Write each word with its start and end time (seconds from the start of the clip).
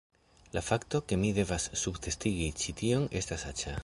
La 0.57 0.61
fakto, 0.69 1.01
ke 1.11 1.19
mi 1.25 1.29
devas 1.39 1.67
subtekstigi 1.83 2.49
ĉi 2.63 2.75
tion, 2.81 3.07
estas 3.21 3.45
aĉa... 3.53 3.75